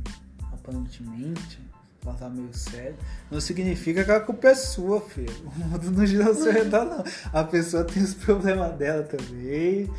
[0.50, 1.60] aparentemente,
[2.04, 2.96] ela tá meio séria,
[3.30, 5.34] não significa que a culpa é sua, filho.
[5.44, 7.04] O mundo não gira ao seu redor, não.
[7.32, 9.90] A pessoa tem os problemas dela também,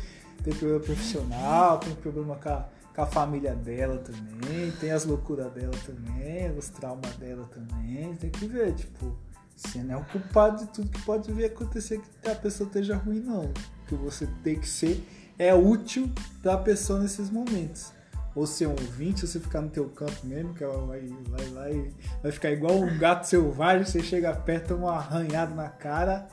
[0.42, 5.52] tem problema profissional, tem problema com a, com a família dela também, tem as loucuras
[5.52, 8.16] dela também, os traumas dela também.
[8.16, 9.14] Tem que ver, tipo
[9.54, 12.96] você não é o culpado de tudo que pode vir acontecer que a pessoa esteja
[12.96, 13.50] ruim, não.
[13.86, 15.02] Que você tem que ser
[15.38, 16.10] é útil
[16.42, 17.92] para a pessoa nesses momentos.
[18.34, 21.48] Ou ser um ouvinte, ou você ficar no teu campo mesmo, que ela vai, vai
[21.50, 21.90] lá e
[22.22, 26.28] vai ficar igual um gato selvagem, você chega perto, toma um arranhado na cara,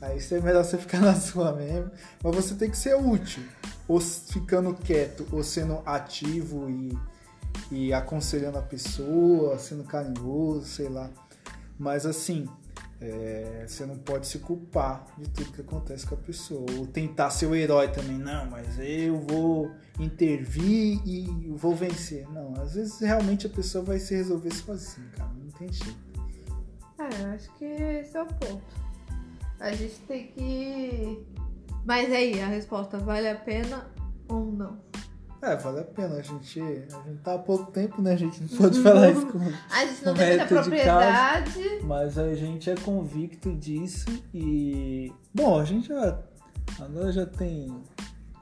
[0.00, 1.90] aí é melhor você ficar na sua mesmo.
[2.22, 3.42] Mas você tem que ser útil.
[3.88, 6.96] Ou ficando quieto, ou sendo ativo e,
[7.72, 11.10] e aconselhando a pessoa, sendo carinhoso, sei lá.
[11.78, 12.46] Mas assim,
[13.00, 16.66] é, você não pode se culpar de tudo que acontece com a pessoa.
[16.76, 18.18] Ou tentar ser o herói também.
[18.18, 22.28] Não, mas eu vou intervir e vou vencer.
[22.30, 25.30] Não, às vezes realmente a pessoa vai se resolver sozinha, cara.
[25.32, 26.08] Não tem jeito.
[26.98, 28.62] É, acho que esse é o ponto.
[29.60, 31.24] A gente tem que.
[31.88, 33.86] Mas aí, a resposta vale a pena
[34.28, 34.76] ou não?
[35.40, 36.16] É, vale a pena.
[36.16, 38.12] A gente, a gente tá há pouco tempo, né?
[38.12, 41.62] A gente não pode falar isso com A gente não tem muita propriedade.
[41.62, 45.10] Casa, mas a gente é convicto disso e...
[45.32, 46.18] Bom, a gente já...
[46.78, 47.82] Agora já tem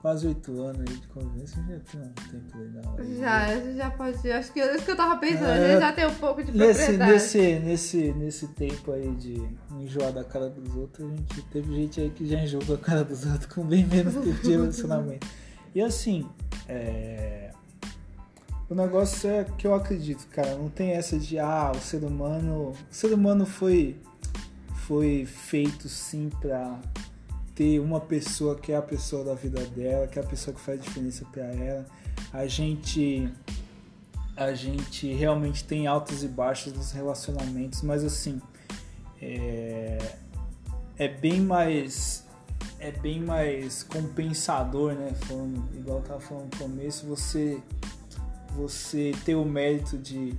[0.06, 2.96] quase oito anos aí de convivência, já tem um tempo legal.
[2.96, 3.18] Aí.
[3.18, 4.30] Já, a já pode...
[4.30, 5.48] Acho que é isso que eu tava pensando.
[5.48, 6.56] É, a gente já tem um pouco de.
[6.56, 9.42] Nesse, nesse, nesse, nesse tempo aí de
[9.80, 13.02] enjoar da cara dos outros, a gente teve gente aí que já enjoou da cara
[13.02, 15.26] dos outros com bem menos tempo de relacionamento.
[15.74, 16.24] E assim,
[16.68, 17.50] é...
[18.70, 22.70] o negócio é que eu acredito, cara, não tem essa de ah, o ser humano,
[22.70, 23.96] o ser humano foi
[24.86, 26.78] foi feito sim para
[27.56, 30.60] ter uma pessoa que é a pessoa da vida dela, que é a pessoa que
[30.60, 31.84] faz diferença para ela.
[32.32, 33.28] A gente
[34.36, 38.40] a gente realmente tem altos e baixos nos relacionamentos, mas assim
[39.20, 40.16] é,
[40.98, 42.26] é bem mais
[42.78, 45.14] é bem mais compensador, né?
[45.26, 47.58] Falando, igual eu tava falando no começo, você,
[48.50, 50.34] você ter o mérito de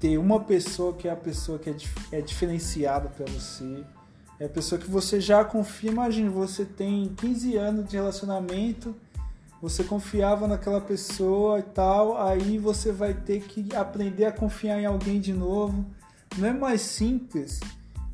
[0.00, 1.76] ter uma pessoa que é a pessoa que é,
[2.12, 3.84] é diferenciada para você.
[4.40, 5.90] É a pessoa que você já confia.
[5.90, 8.94] Imagina, você tem 15 anos de relacionamento,
[9.60, 14.86] você confiava naquela pessoa e tal, aí você vai ter que aprender a confiar em
[14.86, 15.84] alguém de novo.
[16.36, 17.58] Não é mais simples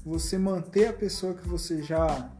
[0.05, 2.31] você manter a pessoa que você já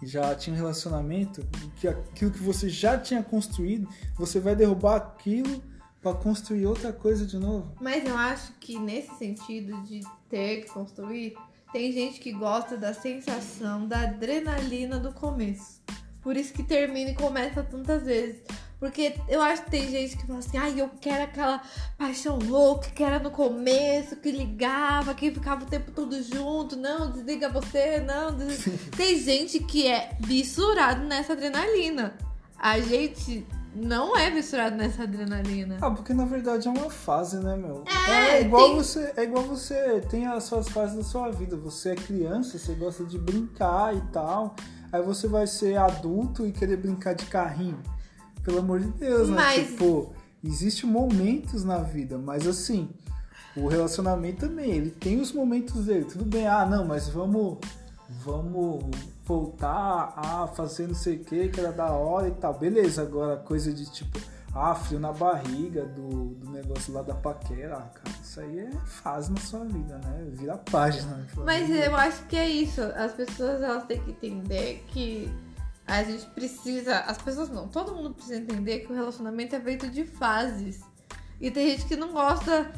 [0.00, 1.44] já tinha um relacionamento,
[1.76, 5.60] que aquilo que você já tinha construído, você vai derrubar aquilo
[6.00, 7.72] para construir outra coisa de novo.
[7.80, 11.34] Mas eu acho que nesse sentido de ter que construir,
[11.72, 15.82] tem gente que gosta da sensação da adrenalina do começo.
[16.22, 18.42] Por isso que termina e começa tantas vezes.
[18.78, 21.60] Porque eu acho que tem gente que fala assim, ai, eu quero aquela
[21.96, 27.10] paixão louca que era no começo, que ligava, que ficava o tempo todo junto, não,
[27.10, 28.36] desliga você, não.
[28.36, 28.64] Des...
[28.96, 32.16] tem gente que é fissurado nessa adrenalina.
[32.56, 35.78] A gente não é misturado nessa adrenalina.
[35.80, 37.84] Ah, porque na verdade é uma fase, né, meu?
[38.08, 41.56] É, é igual tem- você, é igual você tem as suas fases da sua vida.
[41.56, 44.54] Você é criança, você gosta de brincar e tal.
[44.92, 47.78] Aí você vai ser adulto e querer brincar de carrinho.
[48.42, 49.36] Pelo amor de Deus, né?
[49.36, 52.88] Mas- Tipo, existem momentos na vida, mas assim,
[53.54, 56.04] o relacionamento também, ele tem os momentos dele.
[56.06, 57.58] Tudo bem, ah, não, mas vamos
[58.24, 58.84] vamos
[59.28, 62.54] voltar a fazer não sei o que, que era da hora e tal.
[62.54, 64.18] Beleza, agora coisa de tipo,
[64.54, 68.70] ah, frio na barriga do, do negócio lá da paquera, ah, cara, isso aí é
[68.86, 70.26] fase na sua vida, né?
[70.30, 71.14] Vira página.
[71.14, 71.26] né?
[71.44, 72.80] Mas eu acho que é isso.
[72.80, 75.30] As pessoas elas têm que entender que
[75.86, 77.00] a gente precisa.
[77.00, 80.80] As pessoas não, todo mundo precisa entender que o relacionamento é feito de fases.
[81.38, 82.72] E tem gente que não gosta.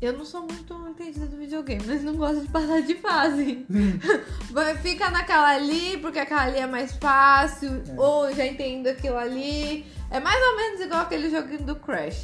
[0.00, 3.66] Eu não sou muito entendida do videogame, mas não gosta de passar de fase.
[4.52, 7.82] Vai- Fica naquela ali, porque aquela ali é mais fácil.
[7.88, 7.94] É.
[8.00, 9.86] Ou já entendo aquilo ali.
[10.10, 12.22] É mais ou menos igual aquele joguinho do Crash.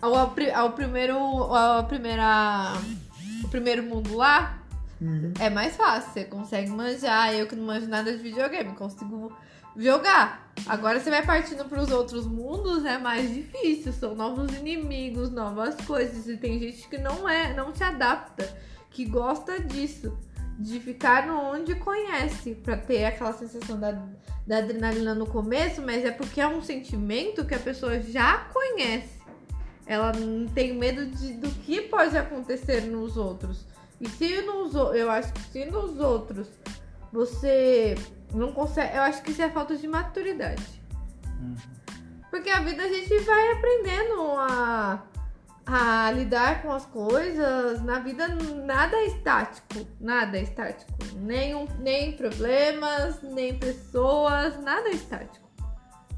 [0.00, 1.18] Ao, ao primeiro.
[1.54, 2.72] A primeira.
[3.44, 4.58] O primeiro mundo lá,
[5.00, 5.32] Uhum.
[5.38, 7.34] é mais fácil, você consegue manjar.
[7.34, 9.30] Eu que não manjo nada de videogame, consigo
[9.76, 10.52] jogar.
[10.66, 13.92] Agora você vai partindo para os outros mundos, é mais difícil.
[13.92, 16.26] São novos inimigos, novas coisas.
[16.26, 18.48] E tem gente que não é, não se adapta,
[18.90, 20.16] que gosta disso.
[20.58, 23.92] De ficar no onde conhece, pra ter aquela sensação da,
[24.46, 29.20] da adrenalina no começo, mas é porque é um sentimento que a pessoa já conhece.
[29.86, 33.66] Ela não tem medo de, do que pode acontecer nos outros.
[34.00, 36.48] E se nos eu acho que se nos outros
[37.12, 37.94] você
[38.34, 40.82] não consegue, eu acho que isso é falta de maturidade.
[41.40, 41.54] Uhum.
[42.30, 45.02] Porque a vida a gente vai aprendendo a,
[45.64, 47.82] a lidar com as coisas.
[47.82, 50.92] Na vida nada é estático, nada é estático.
[51.16, 55.46] Nem, um- nem problemas, nem pessoas, nada é estático.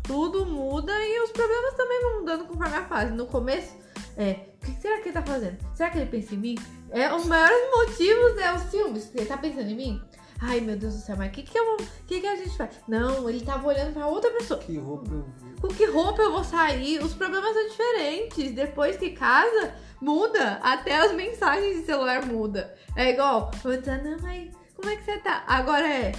[0.03, 3.13] Tudo muda e os problemas também vão mudando conforme a fase.
[3.13, 3.77] No começo,
[4.17, 5.59] é, o que será que ele tá fazendo?
[5.75, 6.55] Será que ele pensa em mim?
[6.91, 9.15] É, os maiores motivos é os filmes.
[9.15, 10.03] Ele tá pensando em mim?
[10.41, 12.71] Ai, meu Deus do céu, mas o que que, eu- que que a gente faz?
[12.87, 14.61] Não, ele tava olhando pra outra pessoa.
[14.61, 15.61] Que roupa eu vi.
[15.61, 17.03] Com que roupa eu vou sair?
[17.03, 18.53] Os problemas são diferentes.
[18.53, 20.61] Depois que casa, muda.
[20.63, 22.73] Até as mensagens de celular muda.
[22.95, 25.43] É igual, antes, ah, não, mas como é que você tá?
[25.47, 26.13] Agora é.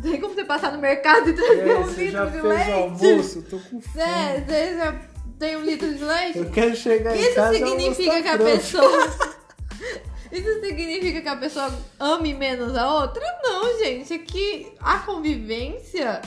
[0.00, 2.70] Tem como você passar no mercado e trazer É, um litro de fez o leite?
[2.72, 3.42] almoço?
[3.42, 4.02] Tô com fome.
[4.02, 5.00] É, você já
[5.38, 6.38] tem um litro de leite?
[6.38, 8.50] Eu quero chegar em Isso casa e o almoço significa que a pronto.
[8.50, 9.32] pessoa.
[10.32, 13.22] Isso significa que a pessoa ame menos a outra?
[13.42, 14.14] Não, gente.
[14.14, 16.22] É que a convivência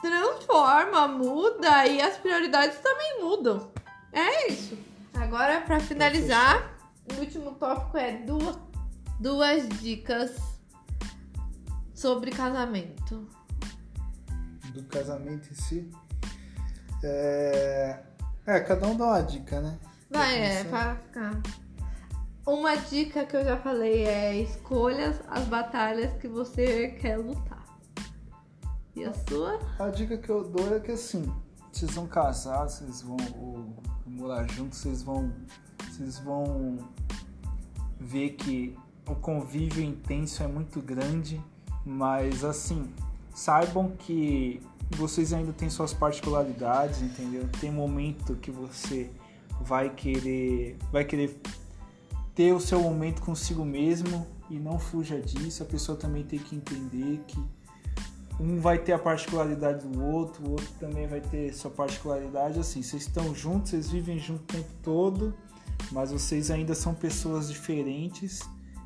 [0.00, 3.70] transforma, muda e as prioridades também mudam.
[4.10, 4.78] É isso.
[5.12, 6.78] Agora, pra finalizar,
[7.12, 8.56] o último tópico é duas,
[9.20, 10.34] duas dicas
[11.94, 13.28] sobre casamento.
[14.72, 15.90] do casamento em si.
[17.02, 18.00] É...
[18.46, 19.78] é, cada um dá uma dica, né?
[20.10, 21.42] Vai, é, pra ficar.
[22.46, 27.64] Uma dica que eu já falei é escolha as batalhas que você quer lutar.
[28.94, 29.58] E a sua?
[29.80, 31.28] A dica que eu dou é que assim,
[31.72, 33.66] vocês vão casar, vocês vão ou,
[34.06, 35.32] morar juntos, vocês vão.
[35.90, 36.78] Vocês vão
[37.98, 38.78] ver que
[39.08, 41.42] o convívio intenso é muito grande,
[41.84, 42.94] mas assim,
[43.34, 47.48] saibam que vocês ainda têm suas particularidades, entendeu?
[47.60, 49.10] Tem momento que você
[49.60, 50.78] vai querer.
[50.92, 51.40] Vai querer
[52.36, 55.62] ter o seu momento consigo mesmo e não fuja disso.
[55.62, 57.42] A pessoa também tem que entender que
[58.38, 62.60] um vai ter a particularidade do outro, o outro também vai ter sua particularidade.
[62.60, 65.34] Assim, vocês estão juntos, vocês vivem junto o tempo todo,
[65.90, 68.40] mas vocês ainda são pessoas diferentes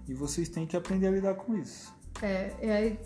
[0.09, 1.93] e vocês têm que aprender a lidar com isso.
[2.23, 2.99] É, é aí,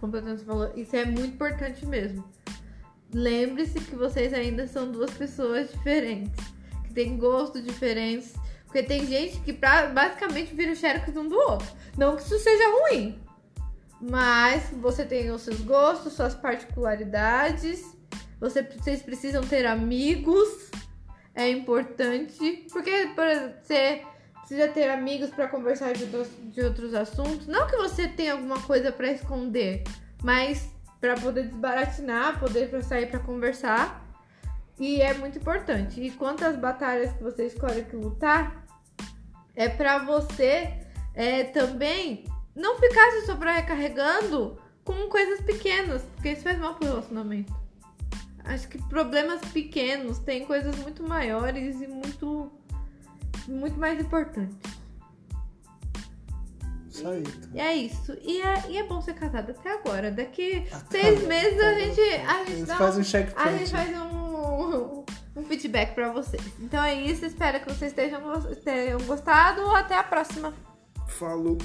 [0.00, 0.70] completamente falou.
[0.76, 2.24] Isso é muito importante mesmo.
[3.12, 6.32] Lembre-se que vocês ainda são duas pessoas diferentes.
[6.84, 8.34] Que têm gostos diferentes.
[8.70, 11.66] Porque tem gente que pra- basicamente vira o xerox um do outro.
[11.98, 13.20] Não que isso seja ruim.
[14.00, 17.84] Mas você tem os seus gostos, suas particularidades.
[18.38, 20.70] Você, vocês precisam ter amigos.
[21.34, 22.64] É importante.
[22.72, 24.02] Porque você
[24.36, 27.48] precisa ter amigos para conversar de outros, de outros assuntos.
[27.48, 29.82] Não que você tenha alguma coisa para esconder,
[30.22, 33.99] mas para poder desbaratinar, poder sair para conversar.
[34.80, 36.00] E é muito importante.
[36.00, 38.64] E quanto às batalhas que você escolhe que lutar,
[39.54, 42.24] é para você é, também
[42.56, 47.54] não ficar se sobrecarregando com coisas pequenas, porque isso faz mal pro relacionamento.
[48.42, 52.50] Acho que problemas pequenos têm coisas muito maiores e muito,
[53.46, 54.79] muito mais importantes.
[56.90, 57.22] Isso aí.
[57.22, 57.48] Tá.
[57.54, 58.16] E é isso.
[58.20, 60.10] E é, e é bom ser casado até agora.
[60.10, 63.96] Daqui seis meses a gente, a gente dá Faz um, um check a gente faz
[63.96, 65.04] um,
[65.36, 66.42] um feedback pra vocês.
[66.58, 67.24] Então é isso.
[67.24, 68.20] Espero que vocês tenham,
[68.64, 69.62] tenham gostado.
[69.70, 70.52] Até a próxima.
[71.06, 71.58] Falou.